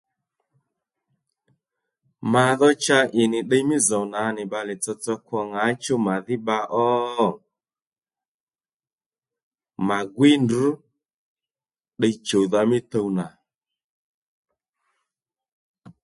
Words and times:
Ma 2.31 2.43
dho 2.59 2.69
cha 2.83 2.99
ì 3.21 3.23
nì 3.31 3.39
ddiy 3.45 3.63
mí 3.69 3.77
zòw 3.87 4.05
nà 4.13 4.21
nì 4.35 4.43
bbalè 4.47 4.73
tsotso 4.83 5.13
kwo 5.25 5.39
ŋǎchú 5.51 5.93
màdhí 6.05 6.35
bba 6.41 6.57
ó? 6.89 6.89
Mà 9.87 9.97
gwíy 10.15 10.35
ndrǔ 10.43 10.63
ddiy 11.97 12.15
chùwdha 12.27 12.61
mí 12.69 12.77
tuw 12.91 13.07
nà 13.17 13.25